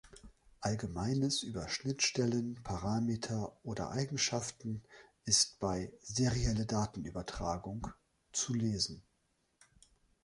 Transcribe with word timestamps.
Allgemeines 0.61 1.43
über 1.43 1.69
Schnittstellen, 1.69 2.59
Parameter 2.63 3.55
oder 3.61 3.91
Eigenschaften 3.91 4.81
ist 5.25 5.59
bei 5.59 5.93
Serielle 6.01 6.65
Datenübertragung 6.65 7.85
zu 8.31 8.55
lesen. 8.55 9.03